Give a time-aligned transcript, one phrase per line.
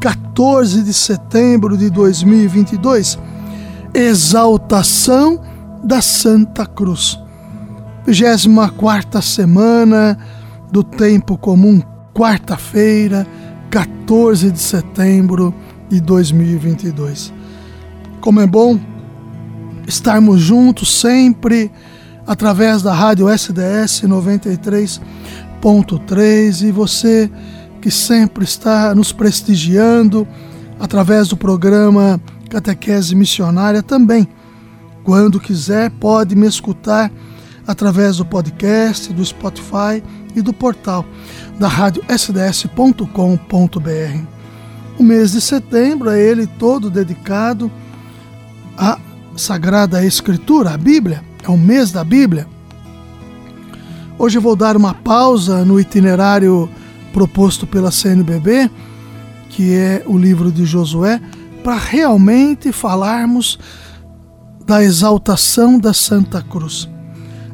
[0.00, 3.18] 14 de setembro de 2022.
[3.92, 5.40] Exaltação
[5.82, 7.18] da Santa Cruz.
[8.06, 10.16] 24 semana
[10.70, 11.82] do tempo comum,
[12.14, 13.26] quarta-feira,
[13.70, 15.54] 14 de setembro
[15.88, 17.32] de 2022.
[18.20, 18.80] Como é bom
[19.86, 21.70] estarmos juntos sempre
[22.26, 27.30] através da rádio SDS 93.3 e você
[27.78, 30.26] que sempre está nos prestigiando
[30.78, 34.28] através do programa Catequese Missionária também.
[35.04, 37.10] Quando quiser, pode me escutar
[37.66, 40.02] através do podcast, do Spotify
[40.34, 41.04] e do portal
[41.58, 43.06] da rádio sds.com.br.
[44.98, 47.70] O mês de setembro é ele todo dedicado
[48.76, 48.98] à
[49.36, 52.46] Sagrada Escritura, a Bíblia, é o mês da Bíblia.
[54.18, 56.68] Hoje eu vou dar uma pausa no itinerário
[57.12, 58.70] proposto pela CNBB,
[59.50, 61.20] que é o livro de Josué,
[61.62, 63.58] para realmente falarmos
[64.66, 66.88] da exaltação da Santa Cruz.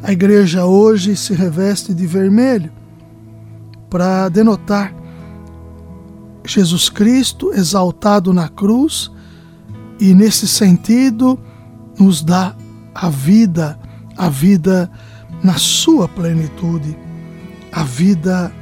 [0.02, 2.70] A igreja hoje se reveste de vermelho
[3.88, 4.94] para denotar
[6.46, 9.10] Jesus Cristo exaltado na cruz
[9.98, 11.38] e, nesse sentido,
[11.98, 12.54] nos dá
[12.94, 13.78] a vida,
[14.16, 14.90] a vida
[15.42, 16.96] na sua plenitude,
[17.72, 18.52] a vida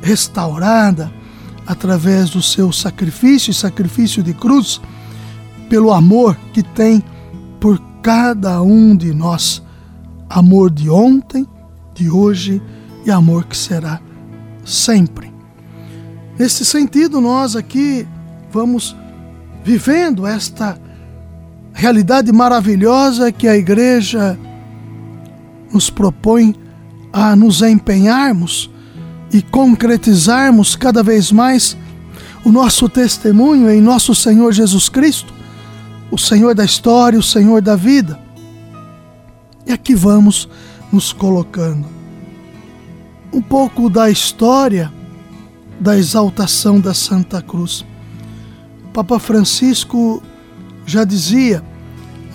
[0.00, 1.12] restaurada
[1.66, 4.80] através do seu sacrifício e sacrifício de cruz,
[5.68, 7.02] pelo amor que tem
[7.60, 9.62] por cada um de nós.
[10.28, 11.46] Amor de ontem,
[11.94, 12.62] de hoje
[13.04, 14.00] e amor que será
[14.64, 15.32] sempre.
[16.38, 18.06] Nesse sentido, nós aqui
[18.50, 18.96] vamos
[19.62, 20.78] vivendo esta
[21.72, 24.38] realidade maravilhosa que a igreja
[25.72, 26.54] nos propõe
[27.12, 28.69] a nos empenharmos
[29.32, 31.76] e concretizarmos cada vez mais
[32.44, 35.32] o nosso testemunho em nosso Senhor Jesus Cristo,
[36.10, 38.18] o Senhor da história, o Senhor da vida.
[39.66, 40.48] E aqui vamos
[40.92, 41.86] nos colocando.
[43.32, 44.92] Um pouco da história
[45.78, 47.84] da exaltação da Santa Cruz.
[48.92, 50.22] Papa Francisco
[50.84, 51.62] já dizia: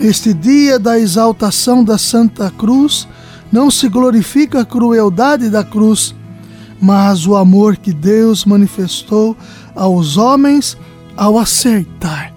[0.00, 3.06] Neste dia da exaltação da Santa Cruz,
[3.52, 6.14] não se glorifica a crueldade da cruz,
[6.80, 9.36] mas o amor que Deus manifestou
[9.74, 10.76] aos homens
[11.16, 12.34] ao aceitar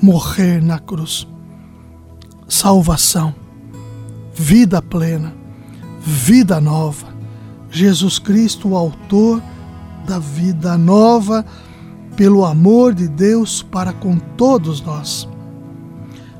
[0.00, 1.26] morrer na cruz.
[2.48, 3.34] Salvação,
[4.34, 5.34] vida plena,
[6.00, 7.06] vida nova.
[7.70, 9.42] Jesus Cristo, o autor
[10.06, 11.44] da vida nova,
[12.16, 15.28] pelo amor de Deus para com todos nós.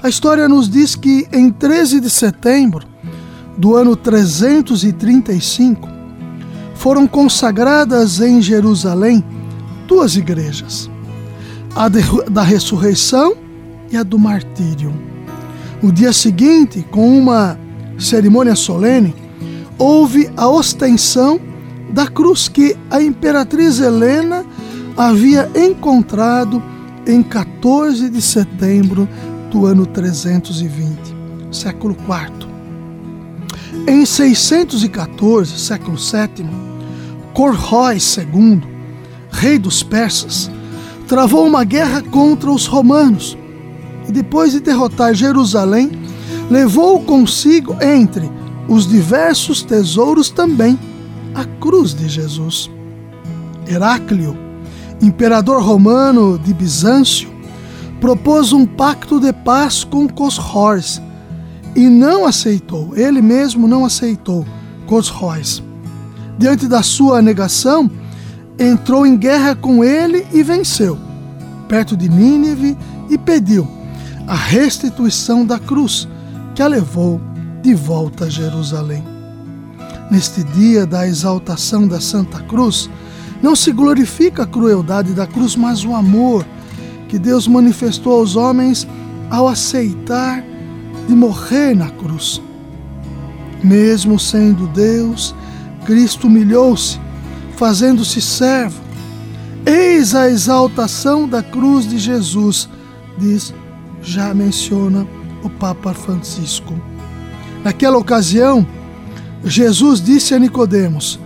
[0.02, 2.86] A história nos diz que em 13 de setembro
[3.56, 5.88] do ano 335,
[6.78, 9.22] foram consagradas em Jerusalém
[9.86, 10.88] duas igrejas,
[11.74, 12.00] a de,
[12.30, 13.36] da ressurreição
[13.90, 14.94] e a do martírio.
[15.82, 17.58] No dia seguinte, com uma
[17.98, 19.14] cerimônia solene,
[19.76, 21.40] houve a ostensão
[21.90, 24.44] da cruz que a imperatriz Helena
[24.96, 26.62] havia encontrado
[27.06, 29.08] em 14 de setembro
[29.50, 30.96] do ano 320,
[31.50, 32.48] século IV.
[33.86, 36.67] Em 614, século VII,
[37.38, 38.60] Corróis II,
[39.30, 40.50] rei dos persas,
[41.06, 43.38] travou uma guerra contra os romanos
[44.08, 45.92] e, depois de derrotar Jerusalém,
[46.50, 48.28] levou consigo entre
[48.66, 50.76] os diversos tesouros também
[51.32, 52.68] a cruz de Jesus.
[53.68, 54.36] Heráclio,
[55.00, 57.30] imperador romano de Bizâncio,
[58.00, 61.00] propôs um pacto de paz com Cosróis
[61.76, 64.44] e não aceitou, ele mesmo não aceitou
[64.88, 65.67] Cosróis
[66.38, 67.90] diante da sua negação,
[68.58, 70.96] entrou em guerra com ele e venceu,
[71.68, 72.76] perto de Nínive,
[73.10, 73.66] e pediu
[74.26, 76.06] a restituição da cruz,
[76.54, 77.20] que a levou
[77.62, 79.02] de volta a Jerusalém.
[80.10, 82.88] Neste dia da exaltação da Santa Cruz,
[83.42, 86.44] não se glorifica a crueldade da cruz, mas o amor
[87.08, 88.86] que Deus manifestou aos homens
[89.30, 90.42] ao aceitar
[91.06, 92.40] de morrer na cruz.
[93.62, 95.34] Mesmo sendo Deus,
[95.88, 97.00] Cristo humilhou-se,
[97.56, 98.78] fazendo-se servo.
[99.64, 102.68] Eis a exaltação da cruz de Jesus,
[103.16, 103.54] diz
[104.02, 105.06] já menciona
[105.42, 106.74] o Papa Francisco.
[107.64, 108.66] Naquela ocasião,
[109.42, 111.18] Jesus disse a Nicodemos: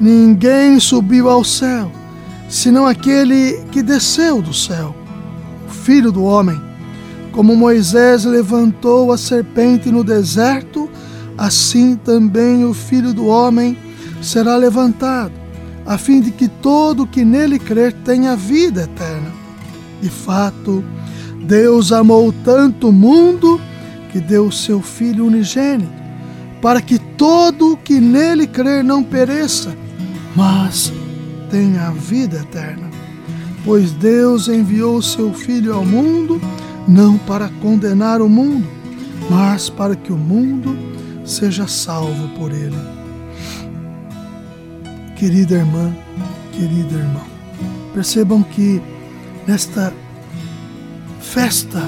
[0.00, 1.88] Ninguém subiu ao céu,
[2.48, 4.96] senão aquele que desceu do céu,
[5.68, 6.60] o Filho do homem.
[7.30, 10.90] Como Moisés levantou a serpente no deserto,
[11.36, 13.78] assim também o Filho do homem
[14.20, 15.32] será levantado,
[15.86, 19.32] a fim de que todo que nele crer tenha vida eterna.
[20.00, 20.84] De fato,
[21.42, 23.60] Deus amou tanto o mundo
[24.12, 25.90] que deu o seu Filho unigênito,
[26.60, 29.74] para que todo o que nele crer não pereça,
[30.34, 30.92] mas
[31.50, 32.88] tenha vida eterna.
[33.64, 36.40] Pois Deus enviou o seu Filho ao mundo,
[36.86, 38.66] não para condenar o mundo,
[39.30, 40.76] mas para que o mundo
[41.24, 42.97] seja salvo por ele.
[45.18, 45.92] Querida irmã,
[46.52, 47.26] querido irmão,
[47.92, 48.80] percebam que
[49.48, 49.92] nesta
[51.20, 51.82] festa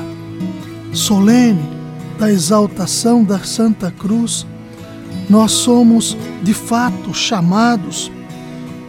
[0.93, 1.63] solene
[2.19, 4.45] da exaltação da Santa Cruz,
[5.29, 8.11] nós somos de fato chamados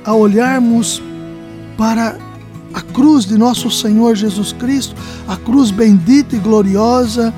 [0.04, 1.04] a olharmos
[1.78, 2.18] para
[2.74, 4.96] a cruz de nosso Senhor Jesus Cristo,
[5.28, 7.32] a cruz bendita e gloriosa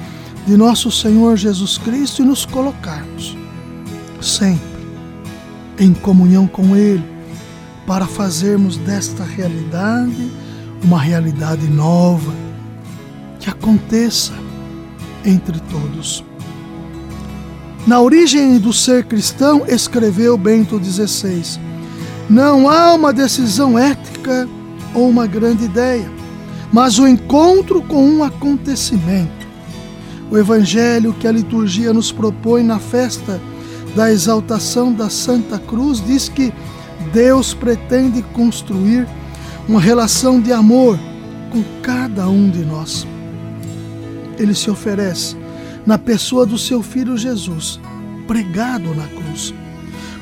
[0.47, 3.35] de nosso Senhor Jesus Cristo e nos colocarmos
[4.21, 4.72] sempre
[5.79, 7.03] em comunhão com Ele,
[7.85, 10.31] para fazermos desta realidade
[10.83, 12.33] uma realidade nova,
[13.39, 14.33] que aconteça
[15.25, 16.23] entre todos.
[17.87, 21.59] Na origem do ser cristão, escreveu Bento XVI,
[22.29, 24.47] não há uma decisão ética
[24.93, 26.09] ou uma grande ideia,
[26.71, 29.43] mas o encontro com um acontecimento.
[30.31, 33.39] O evangelho que a liturgia nos propõe na festa
[33.95, 36.54] da exaltação da Santa Cruz diz que
[37.12, 39.07] Deus pretende construir
[39.68, 40.98] uma relação de amor
[41.51, 43.06] com cada um de nós.
[44.38, 45.38] Ele se oferece
[45.86, 47.80] na pessoa do seu filho Jesus,
[48.28, 49.54] pregado na cruz.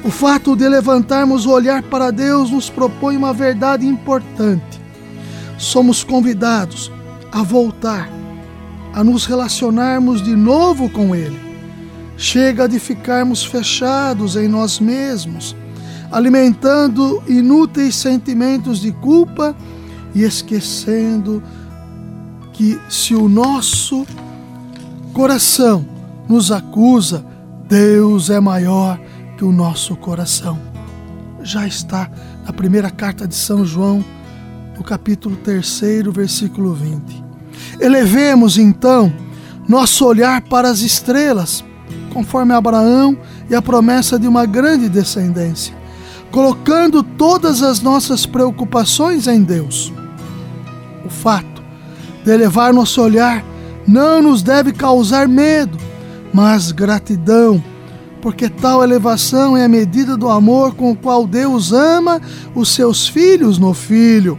[0.04, 4.82] O fato de levantarmos o olhar para Deus nos propõe uma verdade importante.
[5.58, 6.92] Somos convidados
[7.32, 8.10] a voltar,
[8.94, 11.51] a nos relacionarmos de novo com Ele.
[12.22, 15.56] Chega de ficarmos fechados em nós mesmos,
[16.12, 19.56] alimentando inúteis sentimentos de culpa
[20.14, 21.42] e esquecendo
[22.54, 24.06] que se o nosso
[25.14, 25.84] coração
[26.30, 27.26] nos acusa,
[27.68, 29.02] Deus é maior
[29.36, 30.60] que o nosso coração.
[31.42, 32.08] Já está
[32.46, 34.06] na primeira carta de São João,
[34.78, 35.82] no capítulo 3,
[36.14, 37.24] versículo 20.
[37.80, 39.12] Elevemos então
[39.68, 41.64] nosso olhar para as estrelas,
[42.14, 43.18] conforme Abraão
[43.50, 45.76] e a promessa de uma grande descendência,
[46.32, 49.92] colocando todas as nossas preocupações em Deus.
[51.06, 51.62] O fato
[52.24, 53.44] de elevar nosso olhar
[53.88, 55.78] não nos deve causar medo,
[56.34, 57.62] mas gratidão,
[58.22, 62.22] porque tal elevação é a medida do amor com o qual Deus ama
[62.54, 64.38] os seus filhos no Filho.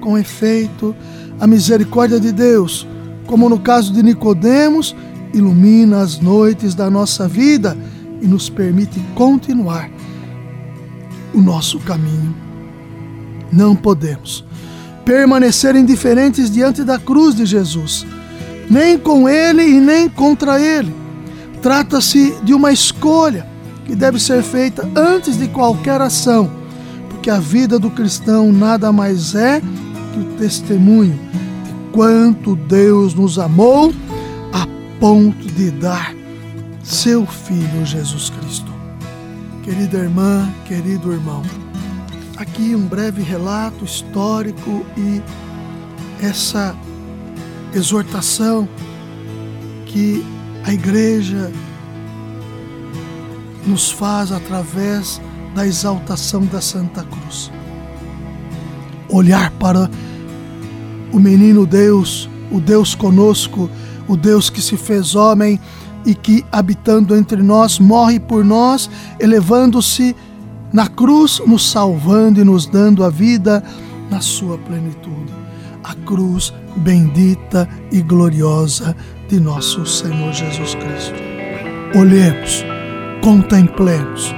[0.00, 0.94] Com efeito,
[1.40, 2.86] a misericórdia de Deus,
[3.26, 4.94] como no caso de Nicodemos,
[5.32, 7.76] ilumina as noites da nossa vida
[8.20, 9.90] e nos permite continuar
[11.34, 12.34] o nosso caminho.
[13.52, 14.44] Não podemos
[15.04, 18.06] permanecer indiferentes diante da cruz de Jesus
[18.68, 20.94] nem com ele e nem contra ele.
[21.62, 23.46] Trata-se de uma escolha
[23.84, 26.50] que deve ser feita antes de qualquer ação,
[27.08, 31.18] porque a vida do cristão nada mais é que o testemunho
[31.64, 33.92] de quanto Deus nos amou
[35.00, 36.14] ponto de dar
[36.82, 38.72] seu Filho Jesus Cristo.
[39.62, 41.42] Querida irmã, querido irmão,
[42.36, 45.20] aqui um breve relato histórico e
[46.24, 46.74] essa
[47.74, 48.68] exortação
[49.86, 50.24] que
[50.64, 51.50] a igreja
[53.66, 55.20] nos faz através
[55.54, 57.50] da exaltação da Santa Cruz.
[59.08, 59.90] Olhar para
[61.12, 63.68] o menino Deus, o Deus conosco,
[64.08, 65.60] o Deus que se fez homem
[66.04, 70.14] e que, habitando entre nós, morre por nós, elevando-se
[70.72, 73.62] na cruz, nos salvando e nos dando a vida
[74.10, 75.32] na sua plenitude.
[75.82, 78.96] A cruz bendita e gloriosa
[79.28, 81.14] de nosso Senhor Jesus Cristo.
[81.98, 82.64] Olhemos,
[83.22, 84.34] contemplemos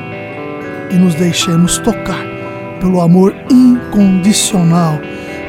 [0.90, 2.25] e nos deixemos tocar
[2.80, 4.98] pelo amor incondicional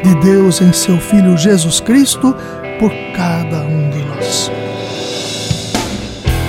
[0.04, 2.36] de Deus em seu Filho Jesus Cristo
[2.80, 4.52] por cada um de nós.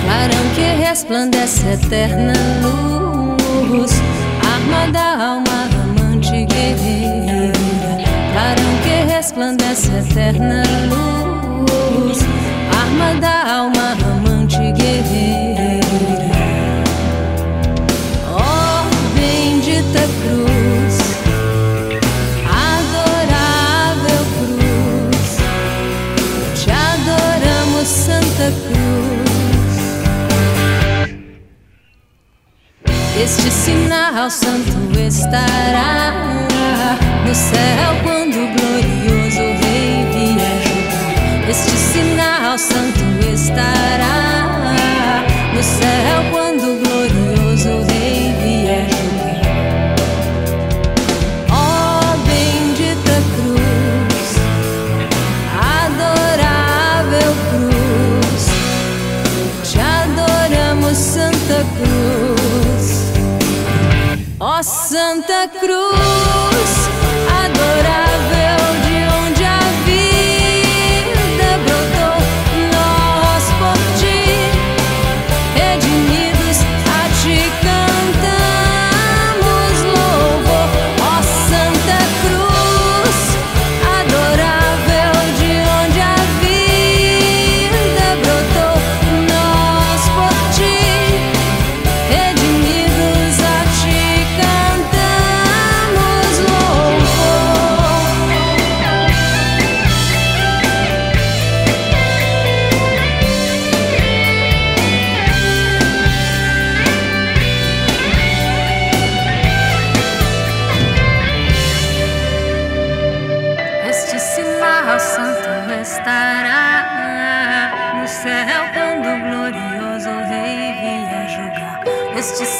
[0.03, 2.33] Clarão que resplandece eterna
[2.63, 4.01] luz,
[4.55, 7.53] arma da alma amante guerreira.
[8.31, 11.21] Clarão que resplandece eterna luz
[13.01, 14.20] arma da alma amante
[33.43, 36.13] Este sinal santo estará
[37.25, 41.49] no céu quando o glorioso Rei vier.
[41.49, 42.99] Este sinal santo
[43.33, 46.40] estará no céu quando
[64.63, 66.80] Santa Cruz,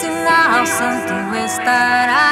[0.01, 1.13] sinal santo
[1.45, 2.25] estará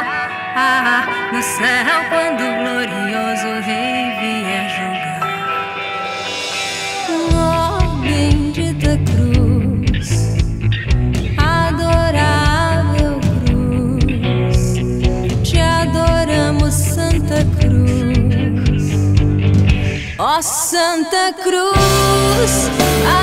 [1.32, 5.24] no céu quando o glorioso Rei vier julgar.
[7.12, 10.08] Oh, bendita cruz,
[11.38, 14.60] adorável cruz,
[15.44, 18.84] te adoramos, Santa Cruz.
[20.18, 22.54] Ó Santa Cruz,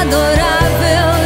[0.01, 1.26] adorável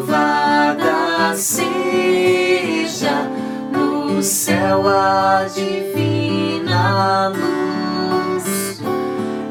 [0.00, 3.28] Louvada seja
[3.70, 8.80] no céu a divina luz,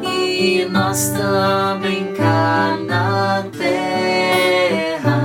[0.01, 5.21] e nós também cá na terra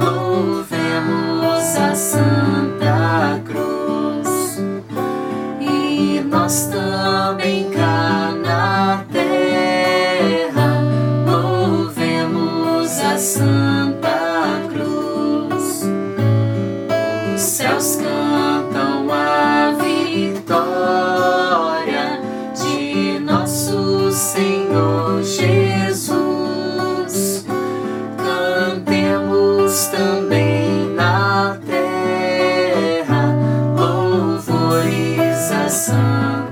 [0.00, 4.58] louvemos a Santa Cruz,
[5.60, 7.83] e nós também cá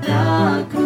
[0.01, 0.82] な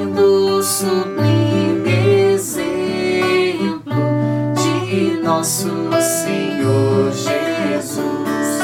[0.00, 3.92] Seguindo o sublime exemplo
[4.54, 5.68] de nosso
[6.24, 8.62] Senhor Jesus,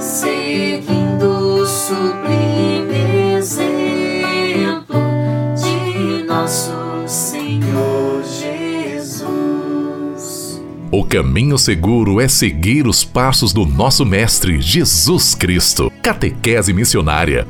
[0.00, 1.28] seguindo
[1.60, 4.96] o sublime exemplo
[5.54, 6.72] de nosso
[7.06, 8.22] Senhor
[9.02, 9.28] Jesus.
[10.90, 15.92] O caminho seguro é seguir os passos do nosso Mestre Jesus Cristo.
[16.02, 17.46] Catequese Missionária